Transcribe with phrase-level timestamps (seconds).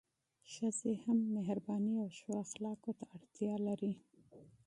[0.51, 3.93] ښځي هم مهربانۍ او ښو اخلاقو ته اړتیا لري